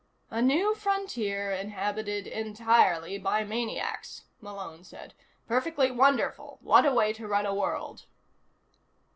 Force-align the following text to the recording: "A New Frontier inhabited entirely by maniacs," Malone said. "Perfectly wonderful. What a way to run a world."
"A 0.31 0.41
New 0.41 0.73
Frontier 0.73 1.51
inhabited 1.51 2.25
entirely 2.25 3.19
by 3.19 3.43
maniacs," 3.43 4.23
Malone 4.41 4.83
said. 4.83 5.13
"Perfectly 5.47 5.91
wonderful. 5.91 6.57
What 6.63 6.87
a 6.87 6.91
way 6.91 7.13
to 7.13 7.27
run 7.27 7.45
a 7.45 7.53
world." 7.53 8.05